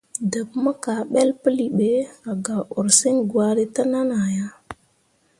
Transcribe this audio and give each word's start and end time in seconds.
Ɗəḅ 0.31 0.49
mo 0.63 0.71
kaaɓəl 0.83 1.29
pəli 1.41 1.65
ɓe, 1.77 1.89
a 2.29 2.31
gak 2.45 2.65
ursəŋ 2.79 3.15
gwari 3.29 3.63
təʼnan 3.75 4.09
ah 4.21 4.27
ya. 4.35 4.47